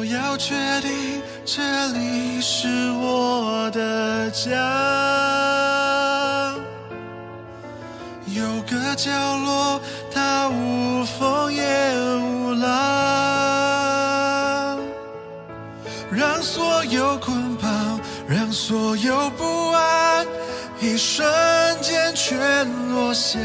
[0.00, 4.48] 我要确定这里是我的家，
[8.28, 9.10] 有个角
[9.44, 9.78] 落
[10.10, 11.62] 它无风也
[12.16, 12.70] 无浪，
[16.10, 20.26] 让所有捆绑，让所有不安，
[20.80, 21.22] 一瞬
[21.82, 23.38] 间全落下。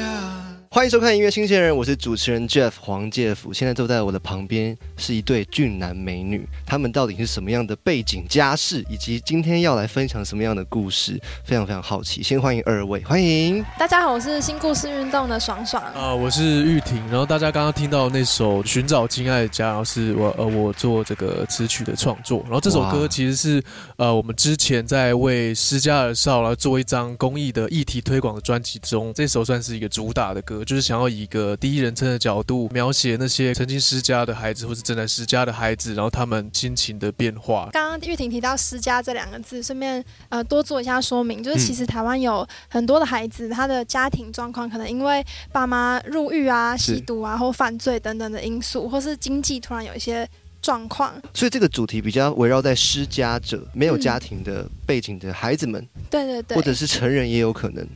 [0.75, 3.53] 欢迎收看音乐新鲜人，我是主持人 Jeff 黄介甫。
[3.53, 12.21] 现在坐在我的旁边是一对俊男美女，他们到底是什么样的背景家世，以及今天要来分享什么样的故事，非常非常好奇。
[12.21, 15.81] 先欢迎二位，欢迎大家好，我是新故事运动的爽爽。
[15.93, 16.97] 啊、我是玉婷。
[17.07, 22.41] 然后大家刚刚听到那首《寻找亲爱的家》，然后是我呃我做这个词曲的创作。
[22.43, 23.63] 然后这首歌其实是
[23.95, 37.69] 呃我们之前在为施加尔少来做一张公益的议题推广的专辑中，这首算是一个主打的歌，就是想要以一个第一人称的角度描写那些曾经施家的孩子或是正在施家的孩子，然后他们心情的变化。
[37.71, 50.27] 刚刚玉婷提到“施家”这两个字，顺便呃多做一下说明，就是其实台湾有很多的孩子，他的家庭状况可能因为爸妈入狱啊、吸毒啊或犯罪等等的因素，或是经济突然有一些
[50.61, 51.13] 状况。
[51.33, 57.87] 所以这个主题比较围绕在施家者、没有嗯家庭的背景的孩子们，对对对，或者是成人也有可能。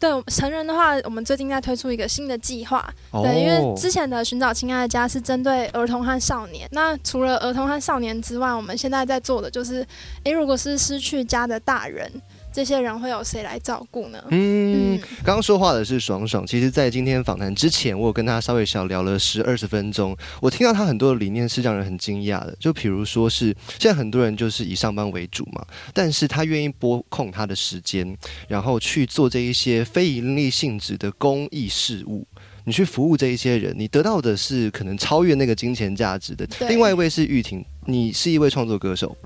[0.00, 6.68] 对成人的话，我们最近在推出一个新的计划，哦对，因为之前的寻找亲爱的家是针对儿童和少年。
[6.70, 9.84] 那除了儿童和少年之外，我们现在在做的就是，
[10.22, 12.10] 诶，如果是失去家的大人，
[12.52, 14.22] 这些人会有谁来照顾呢？
[14.30, 20.16] 嗯嗯，刚刚说话的是爽爽，其实，在今天访谈之前，我有跟他稍微小聊了十二十分钟。
[20.40, 28.16] 我听到他很多的理念是让人很惊讶的，就比如说是现在很多人就是以上班为主嘛，但是他愿意拨空他的时间，
[28.48, 32.26] 然后去做这一些非盈利性质的公益事务。
[32.68, 36.46] 你去服务这一些人，你得到的是可能超越那个金钱价值的。
[36.68, 39.16] 另外一位是玉婷，你是一位创作歌手，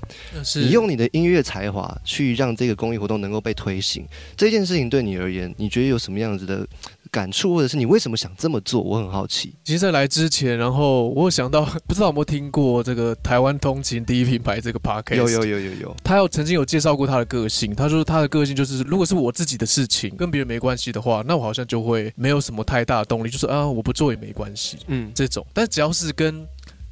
[0.55, 6.65] 你用你的音乐才华去让这个公益活动能够被推行，这件事情对你而言，你觉得有什么样子的
[7.13, 8.81] 感触，或者是你为什么想这么做？
[8.81, 9.53] 我很好奇。
[9.63, 15.15] 其实，在来之前，然后我有想到， 不知道有没有听过这个台湾通勤第一品牌这个 podcast？
[15.15, 25.45] 有有有有有，他有曾经有介绍过他的个性，他说他的个性就是，如果是我自己的事情跟别人没关系的话，那我好像就会没有什么太大的动力，就是啊我不做也没关系嗯，这种。
[25.53, 26.43] 但只要是跟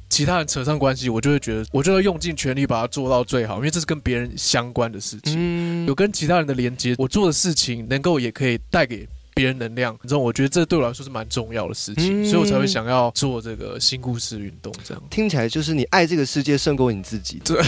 [0.08, 9.08] 其他人扯上关系，我就会觉得，我就要用尽全力把它做到最好，因为这是跟别人相关的事情，嗯有跟其他人的连接，我做的事情能够也可以带给。
[9.42, 14.72] 别人能量，你知道我觉得这对我来说是蛮重要的事情，嗯所以我才会想要做这个新故事运动。
[14.84, 17.40] 这样，听起来就是你爱这个世界胜过你自己。
[17.44, 17.60] 对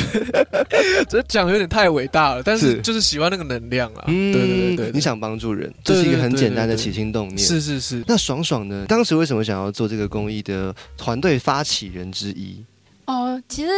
[1.11, 4.05] 这讲有点太伟大了，但是是就是喜欢那个能量啊。
[4.07, 7.39] 嗯对对对对，你想帮助人，这是一个很简单的起心动念。
[7.39, 8.87] 是是是，那爽爽呢？
[8.89, 12.65] 当时为什么想要做这个公益的团队发起人之一？
[13.07, 13.71] 哦，其实，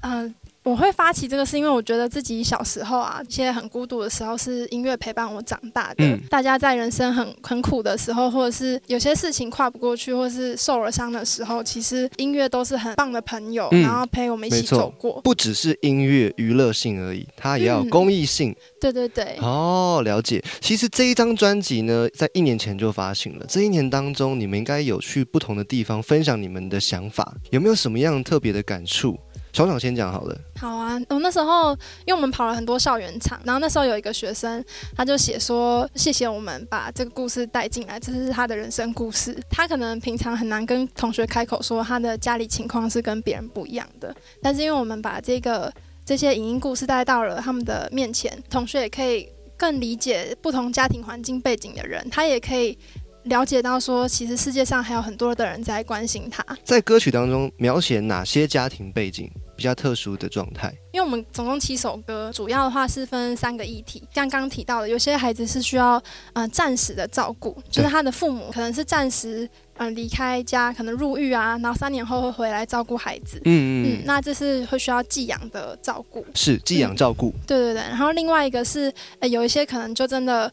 [0.00, 0.28] 呃，
[0.66, 6.04] 我会发起这个是因为我觉得自己小时候啊，一些很孤独的时候，是音乐陪伴我长大的。
[6.04, 15.20] 嗯大家在人生很很苦的时候，或者是有些事情跨不过去，或是受了伤的时候，其实音乐都是很棒的朋友，嗯然后陪我们一起走过。
[15.20, 18.52] 不只是音乐娱乐性而已，它也要公益性。
[18.80, 19.36] 对对对。
[19.40, 20.42] 哦，了解。
[20.60, 23.46] 其实这一张专辑呢，在一年前就发行了。
[23.48, 29.16] 这一年当中，你们应该有去不同的地方分享你们的想法，有没有什么样特别的感触？
[29.56, 30.38] 爽爽先讲好了。
[30.60, 31.72] 好啊，我那时候
[32.04, 34.62] 因为我们跑了很多校园场，然后那时候有一个学生，
[34.94, 39.34] 他就写说谢谢我们把这个故事带进来，这是他的人生故事。
[39.48, 45.72] 他可能平常很难跟同学开口说他的家里情况是跟别人不一样的，但是因为我们把这个
[46.04, 52.78] 这些影音故事带到了他们的面前，同学也可以更理解不同家庭环境背景的人，他也可以。
[53.26, 60.72] 了解到说，其实世界上还有很多的人在关心他，在歌曲当中描写哪些家庭背景比较特殊的状态？
[60.92, 64.02] 因为我们总共七首歌，主要的话是分三个议题。
[64.14, 66.02] 像刚刚提到的，有些孩子是需要
[66.34, 73.40] 呃暂时的照顾，就是他的父母可能是暂时嗯离开家，可能入狱啊，然后三年后会回来照顾孩子。
[73.44, 76.24] 嗯嗯，那这是会需要寄养的照顾。
[76.34, 77.32] 是寄养照顾。
[77.46, 80.52] 对对对，然后另外一个是，呃，有一些可能就真的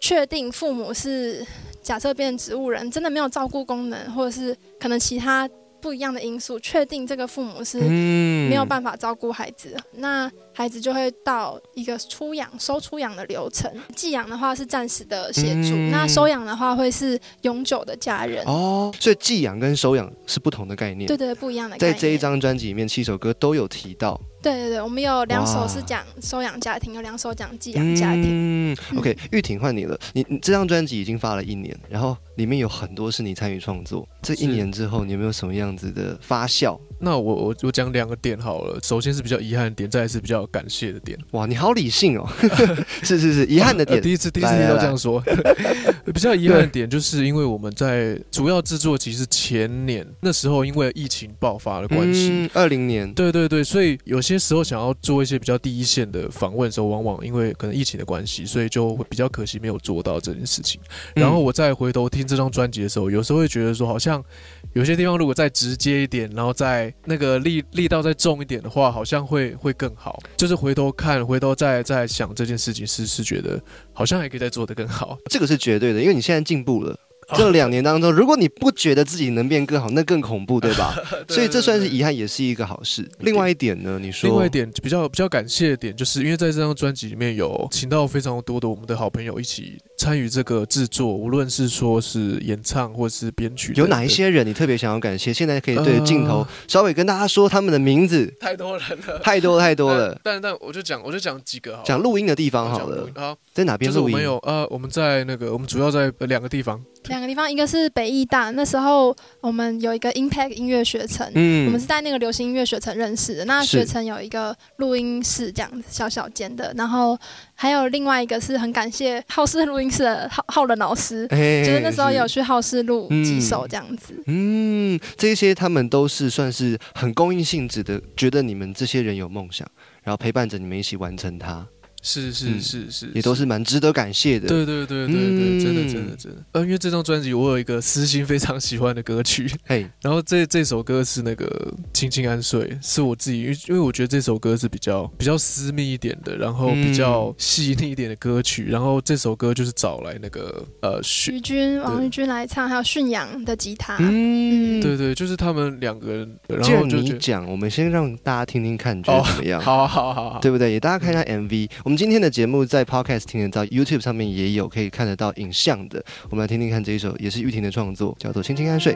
[0.00, 1.46] 确定父母是
[1.82, 5.48] 假设变植物人，真的没有照顾功能，或者是可能其他
[5.84, 8.48] 不一样的因素，确定这个父母是嗯。
[8.48, 13.70] 没有办法照顾孩子，那孩子就会到一个出养、收出养的流程。
[13.94, 18.44] 寄养的话是暂时的协助，嗯那收养的话会是永久的家人。
[18.46, 21.06] 哦，所以寄养跟收养是不同的概念。
[21.06, 21.92] 对对，不一样的概念。
[21.92, 28.24] 在这一张专辑里面，七首歌都有提到对对对，我们有两首是讲收养家庭，有两首讲寄养家庭。
[28.28, 29.98] 嗯，OK，玉婷换你了。
[30.12, 34.06] 你你这张专辑已经发了一年，然后里面有很多是你参与创作。
[34.22, 36.78] 这一年之后，你有没有什么样子的发酵？
[37.04, 41.18] 那我我我讲两个点好了，首先是比较遗憾的点，再来是比较感谢的点。
[41.32, 42.26] 哇，你好理性哦，
[43.04, 45.22] 是是是，遗憾的点，呃第一次第一次听到这样说，
[46.12, 52.30] 比较遗憾的点就是因为我们在主要制作其实前年那时候，因为疫情爆发的关系。
[52.32, 60.80] 嗯，二零年，对对对，所以有些时候想要做一些比较第一线的访问的时候，往往因为可能疫情的关系，所以就会比较可惜没有做到这件事情。
[61.14, 64.24] 然后我再回头听这张专辑的时候，有时候会觉得说，好像
[64.72, 70.18] 有些地方如果再直接一点，然后再那个力力道再重一点的话，好像会会更好。
[70.36, 73.60] 就是回头看，回头再再想这件事情，是是觉得
[73.92, 75.18] 好像还可以再做得更好。
[75.30, 76.96] 这个是绝对的，因为你现在进步了。
[77.34, 80.94] 这两年当中，如果你不觉得自己能变更好，那更恐怖，对吧？
[81.26, 83.10] 所以这算是遗憾，也是一个好事。
[83.20, 95.32] 另外一点呢，你说，另外一点比较比较感谢的点，就是因为在这张专辑里面有请到非常多的我们的好朋友一起参与这个制作，无论是说是演唱或是编曲，有哪一些人你特别想要感谢？
[95.32, 98.32] 现在可以对着镜头稍微跟大家说他们的名字。
[98.40, 100.18] 太多人了，太多太多了。
[100.22, 103.08] 但但我就讲我就讲几个好，讲录音的地方好了。
[103.14, 104.14] 好，在哪边录音？
[104.14, 106.80] 我们有呃，我们在那个我们主要在两个地方。
[107.04, 113.44] 两个地方，一个是北艺大，那时候我们有一个 Impact 音乐学城，嗯，我们是在那个流行音乐学城认识的。
[113.44, 116.72] 那学城有一个录音室，这样子小小间的。
[116.78, 117.16] 然后
[117.54, 124.22] 还有另外一个是很感谢浩视录音室的浩浩仁老师，就是那时候有去浩视录几首这样子。
[124.26, 129.66] 嗯，这些他们都是算是很公益性质的，觉得你们这些人有梦想，
[130.02, 131.66] 然后陪伴着你们一起完成它。
[132.06, 134.46] 是是是是，也都是蛮值得感谢的。
[134.46, 136.42] 对对对对对，真的真的真的。
[136.52, 141.46] 呃，因为这张专辑我有一个私心非常喜欢的歌曲，嘿， 然后这这首歌是那个
[141.94, 148.66] 《轻轻安睡》，是我自己，因为因为我觉得这首歌是比较比较私密一点的，然后比较细腻一点的歌曲。
[148.68, 153.96] 然后这首歌就是找来那个呃徐军、王玉军来唱，还有驯养的吉他。
[153.98, 156.38] 嗯，对对，就是他们两个人。
[156.48, 159.58] 然后就你讲，我们先让大家听听看，觉得怎么样？
[159.60, 160.72] 好好好好，对不对？
[160.72, 166.04] 也大家看一下 MV，我今天的节目在 Podcast 听得到，YouTube 上面也有可以看得到影像的。
[166.30, 168.94] 我们来听听看这一首，也是玉婷的创作，叫做《轻轻安睡》。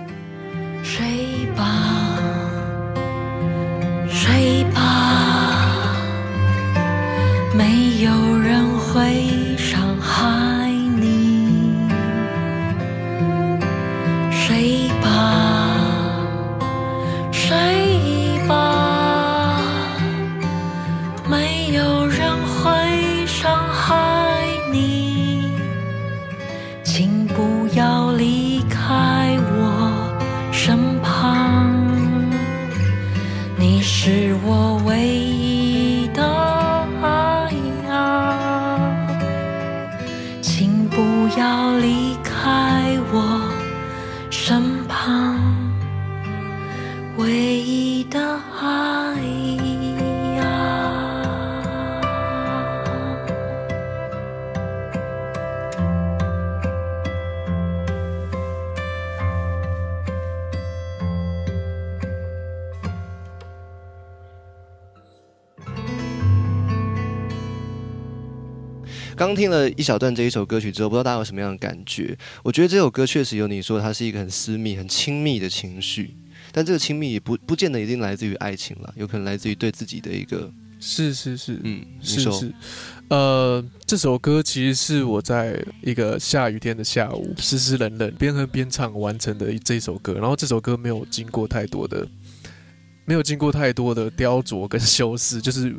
[0.82, 1.04] 睡
[1.56, 2.18] 吧，
[4.08, 4.87] 睡吧，
[47.18, 48.20] 唯一的
[48.60, 49.18] 爱。
[69.16, 72.16] 刚听了一小段这一首歌曲之后，不知道大家有什么样的感觉？
[72.44, 76.14] 我觉得这首歌确实有你说它是一个很私密、很亲密的情绪，
[76.52, 82.52] 但这个亲密也不不见得一定来自于爱情了，有可能来自于对自己的一个是是是，嗯，是是，
[83.08, 92.06] 呃，这首歌其实是我在一个下雨天的下午，湿湿冷冷，边喝边唱完成的这首歌，然后这首歌没有经过太多的，
[93.04, 95.74] 没有经过太多的雕琢跟修饰，就是。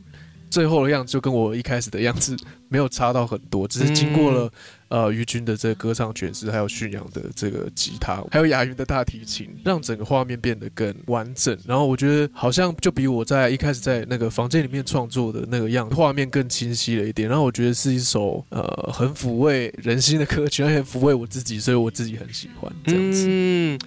[0.50, 2.36] 最后的样子就跟我一开始的样子
[2.68, 4.52] 没有差到很多，只是经过了
[4.88, 11.58] 呃于军的这个歌唱诠释，还有驯养的这个吉他，还有雅云的大提琴，让整个画面变得更完整。
[11.66, 17.30] 然后我觉得好像就比我在一开始在那个房间里面创作的那个样画面更清晰了一点。
[17.30, 23.78] 然后我觉得是一首呃很抚慰人心的歌曲，而且抚慰我自己，所以我自己很喜欢这样子。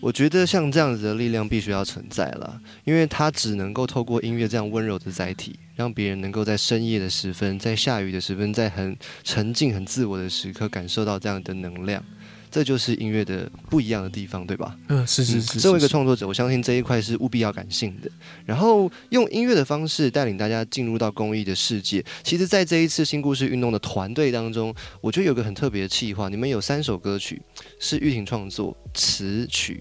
[0.00, 12.02] 我觉得像这样子的力量必须要存在了，因为它只能够透过音乐这样温柔的载体，让别人能够在深夜的时分，在下雨的时分，在很沉静、很自我的时刻，感受到这样的能量。
[12.50, 14.76] 这就是音乐的不一样的地方，对吧？
[14.88, 15.60] 嗯，是是是。
[15.60, 18.10] 作为一个创作者，我相信这一块是务必要感性的。
[18.44, 22.04] 然后用音乐的方式带领大家进入到公益的世界。
[22.24, 27.40] 其实，在这一次新故事运动的团队当中，我觉得有个很特别的企划，你们有三首歌曲
[27.78, 29.80] 是玉婷创作词曲。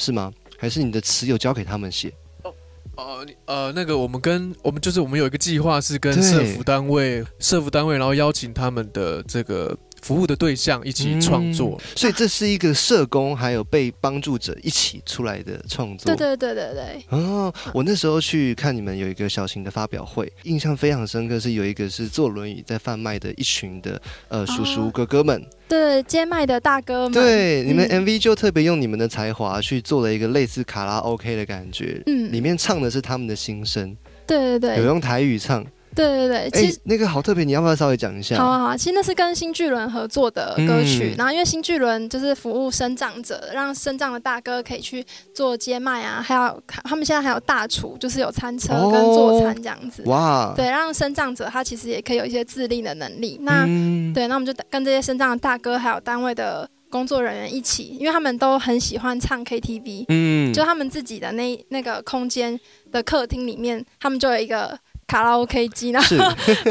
[0.00, 0.32] 是吗？
[0.56, 2.10] 还是你的词有交给他们写？
[2.42, 2.54] 哦
[2.96, 11.80] 哦，呃，那个我们跟我们就是我们有一个计划是跟社服单位、社服单位，然后邀请他们的这个服务的对象一起创作。
[11.94, 16.14] 所以这是一个社工还有被帮助者一起出来的创作。
[16.14, 28.00] 对对对对对，哦，我那时候去看你们有一个小型的发表会，印象非常深刻，是有一个是坐轮椅在贩卖的一群的呃叔叔哦哥哥们，对街卖的大哥们，对，你们嗯。
[28.00, 32.32] MV 就特别用你们的才华去做了一个类似卡拉 OK 的感觉，嗯。
[32.32, 33.94] 里面唱的是他们的心声，
[34.26, 34.78] 对对对。
[34.78, 35.62] 有用台语唱，
[35.94, 38.36] 对对对，哎其实。，那个好特别，你要不要稍微讲一下？
[38.36, 45.04] 好啊好啊，其实那是跟新巨轮合作的歌曲，嗯然后因为新巨轮就是服务生长者，让生长的大哥可以去
[45.34, 50.02] 做街卖啊，还有他们现在还有大厨，就是有餐车哦跟做餐这样子。
[50.06, 53.38] 哇，对，让生长者他其实也可以有一些自立的能力。
[53.42, 62.58] 那、嗯对，那我们就跟这些生长的大哥还有单位的工作人员一起，因为他们都很喜欢唱 KTV，、嗯就他们自己的那那个空间
[62.90, 64.76] 的客厅里面，他们就有一个
[65.10, 66.16] 卡拉 OK 机，然后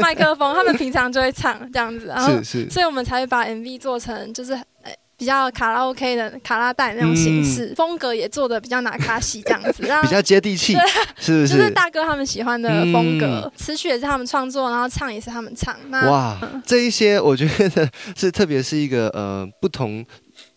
[0.00, 2.32] 麦克风，他们平常就会唱这样子，然后
[2.70, 10.74] 所以我们才会把 MV 做成就是呃比较卡拉 OK 的卡拉带那种形式，风格也做的比较拿卡西这样子，然后 比较接地气，
[11.18, 11.46] 是不？
[11.46, 15.76] 就是是大哥他们喜欢的风格嗯，词曲也是他们创作，然后唱也是他们唱。
[15.90, 20.02] 那哇，这一些我觉得是特别是一个呃不同。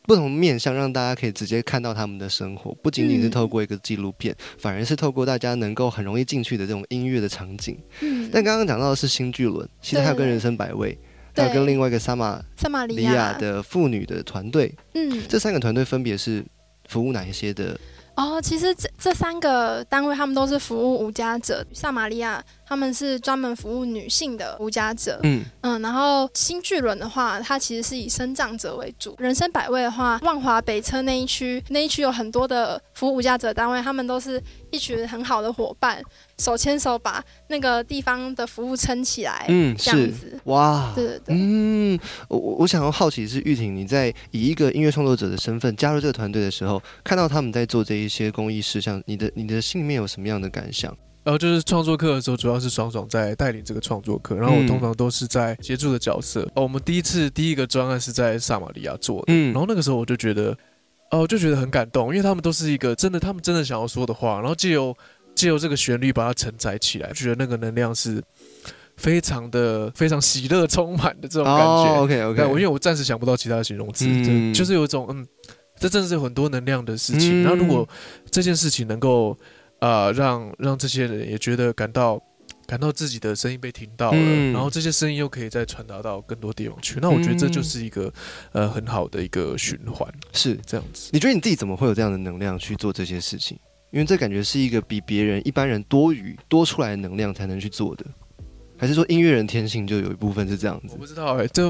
[0.06, 7.78] 不同面向让大家可以直接看到他们的生活，不仅仅是嗯透过一个纪录片，反而是透过大家能够很容易进去的这种音乐的场景。
[8.02, 10.98] 嗯，但刚刚讲到的是新巨轮，其实还有跟人生百味，
[11.36, 16.44] 还对有跟另外一个撒马撒玛利利亚亚，的妇女的团队，嗯，这三个团队分别是
[16.90, 17.80] 服务哪一些的？
[18.16, 29.16] 哦，其实这这三个单位他们都是服务无家者，撒玛利亚他们是专门服务女性的无家者，嗯，嗯，然后新巨轮的话，它其实是以生长者为主。
[29.20, 34.42] 人生百味的话，万华北车那一区，那一区有很多的服务无家者单位，他们都是
[34.72, 36.02] 一群很好的伙伴，
[36.40, 40.40] 手牵手把那个地方的服务撑起来，嗯，这样是子。
[40.46, 50.96] 哇，对对对，嗯，我我我想要好奇是玉婷，你在以一个音乐创作者的身份加入这个团队的时候，看到他们在做这一些公益事项，你的你的心里面有什么样的感想？
[51.24, 56.42] 然后就是创作课的时候，主要是爽爽在带领这个创作课，然后我嗯通常都是在协助的角色。
[56.56, 60.56] 哦，我们第一次第一个专案是在撒玛利亚做的，嗯然后那个时候我就觉得，
[61.12, 64.94] 哦，我就觉得很感动，因为他们都是一个真的，他们真的想要说的话，然后借由
[65.34, 68.22] 借由这个旋律把它承载起来，觉得那个能量是
[68.98, 71.96] 非常的非常喜乐充满的这种感觉。
[71.96, 75.26] 哦，OK 对，我 OK，因为我暂时想不到其他的形容词，嗯就就是有一种嗯，
[75.80, 77.42] 这真的是有很多能量的事情。
[77.42, 77.88] 嗯然后如果
[78.30, 79.38] 这件事情能够
[79.84, 82.18] 呃让让这些人也觉得感到
[82.66, 88.12] 感到自己的声音被听到了，嗯然后这些声音又可以再传达到更多地方去，那我觉得这就是一个
[88.54, 90.58] 呃很好的一个循环，是。
[90.66, 91.10] 这样子。
[91.12, 93.60] 你觉得你自己怎么会有这样的能量去做这些事情？
[93.92, 98.06] 因为这感觉是一个比别人一般人多余多出来的能量才能去做的，
[98.78, 100.98] 还是说音乐人天性就有一部分是这样子我？
[100.98, 101.68] 不知道哎、这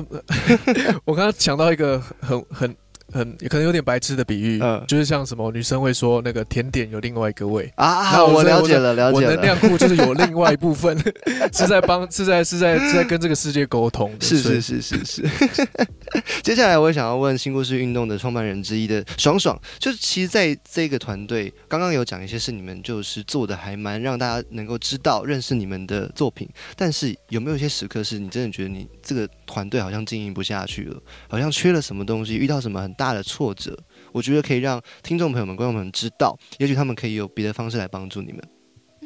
[1.04, 2.76] 我刚刚想到一个很很
[3.12, 9.42] 很可能有点白痴的比喻，嗯就是像什么女生会说那个甜点有另外一个味，啊，那我我了解了，了我能解了。
[9.42, 10.98] 量库就是有另外一部分
[11.54, 15.68] 是在帮是在是在是在跟这个世界沟通的，是所以是是是是。
[16.42, 33.78] 接下来我也想要问新故事运动的创办人之一的爽爽，就是其实在这个团队刚刚有讲一些是你们就是做的还蛮让大家能够知道认识你们的作品，但是有没有一些时刻是你真的觉得你这个团队好像经营不下去了，好像缺了什么东西，遇到什么很大的挫折？
[34.12, 38.42] 我觉得可以让听众朋友们、观众朋友们知道，也许他们可以有别的方式来帮助你们。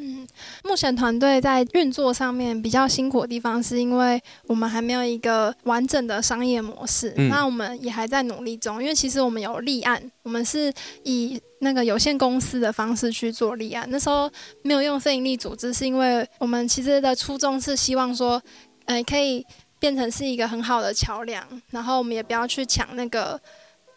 [0.00, 0.24] 嗯，
[0.62, 7.12] 目前团队在运作上面比较辛苦的地方，是因为我们还没有一个完整的商业模式。
[7.16, 13.88] 嗯那我们也还在努力中，因为其实我们有立案，我们是以那个有限公司的方式去做立案。
[13.90, 14.30] 那时候
[14.62, 18.40] 没有用非营利组织，是因为我们其实的初衷是希望说，
[18.84, 19.44] 呃，可以
[19.78, 23.40] 变成是一个很好的桥梁，然后我们也不要去抢那个。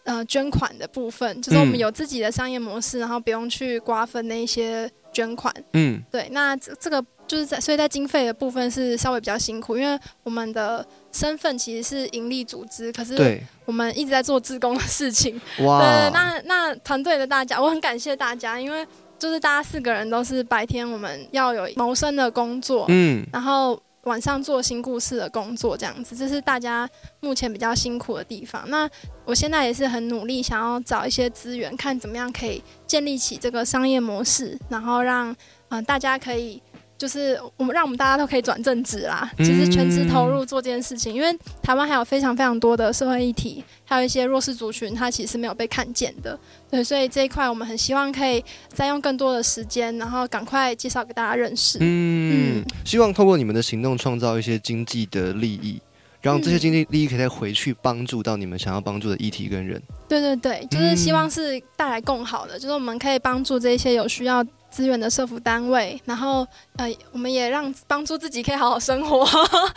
[0.03, 5.53] 呃，捐款的部分就是我们嗯有自己的商业模式，然后不用去瓜分那一些捐款。
[5.73, 15.39] 嗯对，那这这个就是在，所以在经费的部分是稍微比较辛苦，因为我们的身份其实是盈利组织，可是，我们一直在做自工的事情。
[15.59, 18.83] 哇，对，那那团队的大家，我很感谢大家，因为
[19.19, 26.89] 就是大家四个人都是白天我们要有谋生的工作，嗯然后晚上做新故事的工作，这样子，这是大家
[27.20, 28.63] 目前比较辛苦的地方。
[28.70, 28.89] 那
[29.25, 35.36] 我现在也是很努力，想要找一些资源，看怎么样可以建立起这个商业模式，然后让
[35.70, 36.62] 嗯、大家可以。
[37.01, 46.38] 就是我们让我们大家都可以转正职啦，就是全职投入做这件事情，因为台湾还有非常非常多的社会议题，还有一些弱势族群，它其实是没有被看见的。
[46.70, 51.79] 对，所以这一块我们很希望可以再用更多的时间，然后赶快介绍给大家认识。
[51.81, 55.81] 嗯嗯，希望透过你们的行动创造一些经济的利益，
[56.22, 59.81] 让这些经济利益可以再回去帮助到你们想要帮助的议题跟人。
[60.08, 66.47] 对对对，就是希望是带来更好的，就是我们可以帮助这些有需要资源的社服单位，然后
[66.77, 69.23] 呃，我们也让帮助自己可以好好生活。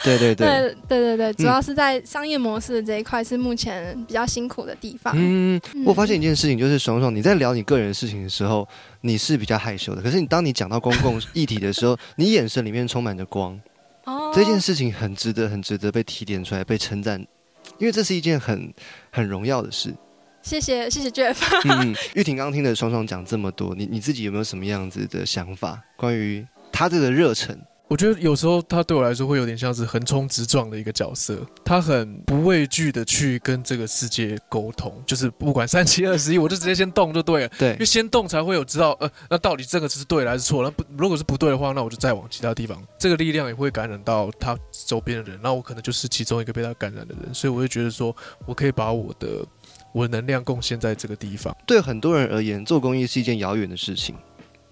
[0.02, 0.46] 对 对对。
[0.46, 5.12] 对对对对，主要是在商业模式这一块是目前比较辛苦的地方。
[5.16, 8.66] 嗯，我发现一件事情，就是爽爽你在聊你个人事情的时候，
[9.00, 13.60] 你是比较害羞的，可是你当你讲到公共议题的时候，你眼神里面充满着光。
[14.04, 17.20] 哦，这件事情很值得，很值得被提点出来，被称赞，
[17.78, 18.72] 因为这是一件很
[19.10, 19.94] 很荣耀的事。
[20.44, 21.36] 谢谢谢谢 Jeff。
[21.64, 25.82] 嗯，玉婷刚刚听了双双讲这么多，你你自己有没有什么样子的想法？
[25.96, 27.58] 关于他这个热忱？
[27.86, 37.48] 我觉得有时候他对我来说会有点像是横冲直撞的一个角色，他很不畏惧的去跟这个世界沟通，就是不管三七二十一，我就直接先动就对了。
[37.58, 40.62] 对，因为先动才会有知道，呃，那到底这个是对还是错？
[40.62, 42.82] 那不如果是不对的话，那我就再往其他地方。
[42.98, 49.44] 这个力量也会感染到他周边的人，那我可能就是其中一个被他感染的人，所以我就觉得说我可以把我的
[49.94, 51.56] 我能量贡献在这个地方。
[51.64, 54.14] 对很多人而言，做公益是一件遥远的事情。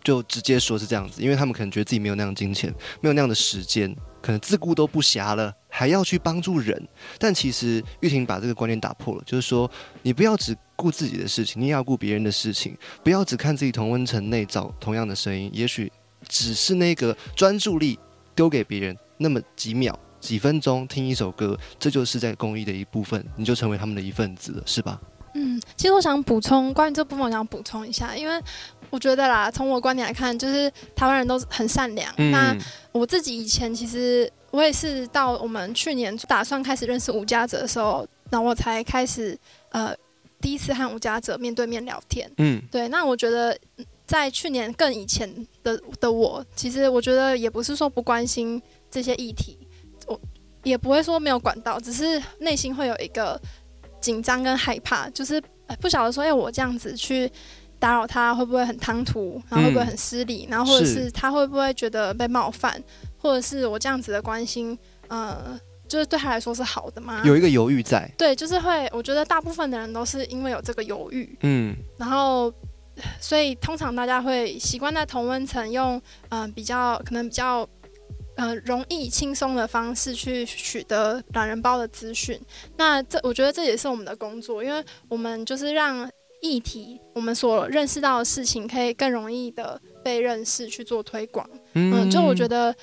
[0.02, 2.68] 就直接说是这样子，因为他们可能觉得自己没有那样金钱，
[3.00, 6.88] 没有那样的时间，可能自顾都不暇了，还要去帮助人。
[7.20, 9.70] 但其实玉婷把这个观念打破了，就是说
[10.02, 15.92] 你不要只顾自己的事情，你也要顾别人的事情，不要只看自己同温层内找同样的声音，也许
[16.26, 17.96] 只是那个专注力
[18.34, 25.00] 丢给别人那么几秒、几分钟听一首歌，这就是在公益的一部分，你就成为他们的一份子了，是吧？
[25.34, 28.42] 嗯，其实我想补充关于这部分，我想补充一下，因为
[28.90, 32.12] 我觉得啦，从我观点来看，就是台湾人都很善良。
[32.30, 32.54] 那
[32.92, 39.38] 我自己以前其实我也是到我们去年打算开始认识吴家泽的时候，那我才开始
[39.70, 39.94] 呃
[40.40, 42.30] 第一次和吴家泽面对面聊天。
[42.36, 42.86] 嗯，对。
[42.88, 43.58] 那我觉得
[44.06, 45.26] 在去年更以前
[45.62, 48.60] 的的我，其实我觉得也不是说不关心
[48.90, 49.58] 这些议题，
[50.06, 50.20] 我
[50.62, 53.40] 也不会说没有管到，只是内心会有一个。
[54.02, 55.42] 紧张跟害怕，就是
[55.80, 57.30] 不晓得说，哎，我这样子去
[57.78, 59.40] 打扰他，会不会很唐突？
[59.48, 60.46] 然后会不会很失礼？
[60.50, 62.82] 然后或者是他会不会觉得被冒犯？
[63.16, 64.76] 或者是我这样子的关心，
[65.08, 67.22] 呃，就是对他来说是好的吗？
[67.24, 68.10] 有一个犹豫在。
[68.18, 72.52] 对，就是会，我觉得大部分的人都是因为有这个犹豫，嗯，然后
[73.20, 77.66] 所以通常大家会习惯在同温层用，嗯，比较可能比较。
[78.34, 82.40] 呃，容易轻松的方式去取得懒人包的资讯，
[82.78, 91.46] 那这我觉得这也是我们的工作，因为我们就是让议题，我们所认识到的事情可以更容易的被认识去做推广。
[91.74, 92.74] 嗯，就我觉得，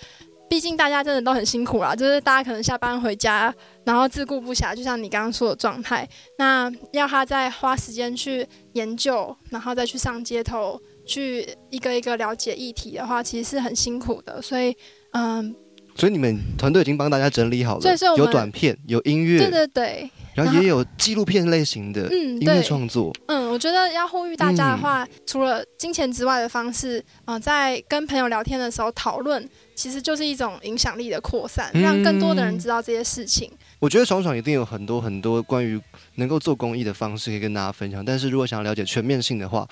[0.47, 6.07] 毕竟大家真的都很辛苦啦，就是大家可能下班回家，然后自顾不暇，就像你刚刚说的状态，
[6.38, 14.77] 那要他再花时间去研究，然后再去上街头，去一个一个了解议题的话，其实是很辛苦的，所以。
[15.11, 15.55] 嗯，
[15.95, 23.13] 所以你们团队已经帮大家整理好了，有短片，有音乐，对对对，然后也有纪录片类型的音乐创作。
[23.27, 33.51] 嗯，我觉得要呼吁大家的话，除了金钱之外的方式，啊，在跟朋友聊天的时候讨论，其实就是一种影响力的扩散，让更多的人知道这些事情。
[33.79, 35.79] 我觉得爽爽一定有很多很多关于
[36.15, 39.67] 能够做公益的方式可以跟大家分享，但是如果想要了解全面性的话，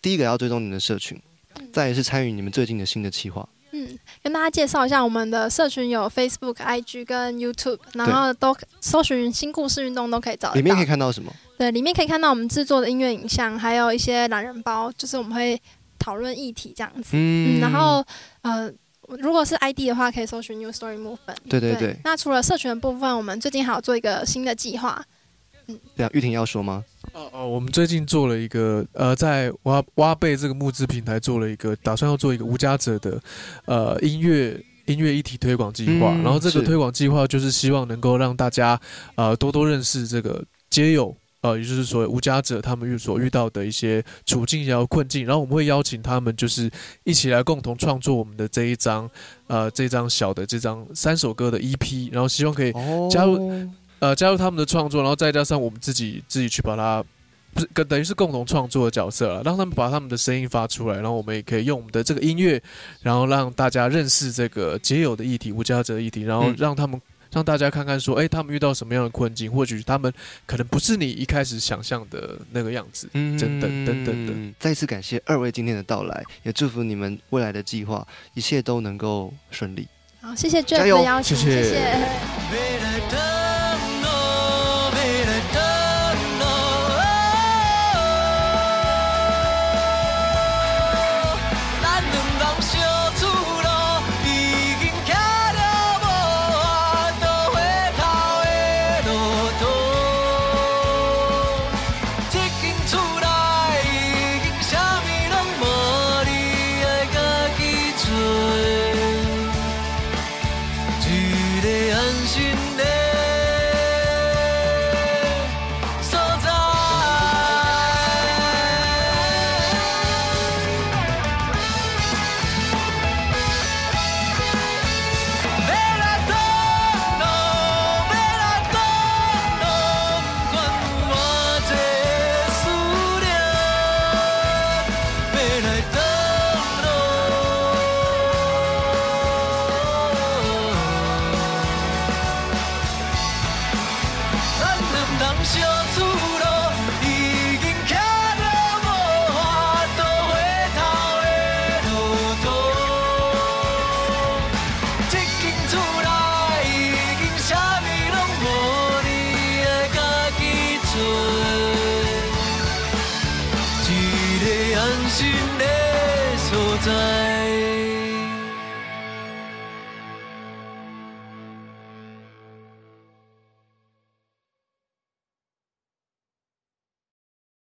[0.00, 1.20] 第一个要追踪你们的社群，
[1.72, 3.48] 再是参与你们最近的新的计划。
[3.72, 10.54] 嗯，跟大家介绍一下，我们的社群有 Facebook、IG 跟 YouTube，然后都搜寻“新故事运动”都可以找到。
[10.54, 11.32] 里面可以看到什么？
[11.56, 15.60] 对，里面可以看到我们制作的音乐影像，还有一些懒人包，就是我们会
[15.98, 17.10] 讨论议题这样子。
[17.12, 18.04] 嗯，然后
[18.42, 18.72] 呃，
[19.18, 21.36] 如果是 ID 的话，可以搜寻 New Story Movement。
[21.48, 21.96] 对对对。
[22.02, 25.04] 那除了社群的部分，我们最近还有做一个新的计划。
[25.66, 26.82] 嗯，对啊，玉婷要说吗？
[27.12, 33.20] 哦哦，我们最近做了一个呃，在挖挖贝这个募资平台做了一个，打算要做一个无家者的
[33.64, 36.12] 呃音乐音乐一体推广计划。
[36.22, 38.80] 然后这个推广计划就是希望能够让大家
[39.16, 45.26] 呃多多认识这个街友呃，也就是所谓无家者他们遇所遇到的一些处境然后困境。
[45.26, 46.70] 然后我们会邀请他们就是
[47.04, 49.10] 一起来共同创作我们的这一张
[49.48, 52.72] 呃这张小的这张三首歌的 EP，然后希望可以
[53.10, 53.50] 加入。
[54.00, 57.04] 呃，加入他们的创作，然后再加上我们自己自己去把它，
[57.54, 62.60] 不是跟等于是共同创作的角色了，让他们把他们的声音发出来，然后我们也可以用我们的这个音乐，
[63.02, 70.10] 然后让大家认识这个结友的议题、无家者议题，然后让他们让大家看看说，哎，他们遇到什么样的困境，或许他们
[70.46, 74.54] 可能不是你一开始想象的那个样子，等等等等等。
[74.58, 79.86] 再次感谢二位今天的到来，也祝福你们未来的计划一切都能够顺利。
[80.22, 82.79] 好，谢谢 Jeff 的邀请，谢谢。